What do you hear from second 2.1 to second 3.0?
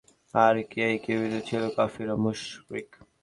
ও মুশরিক।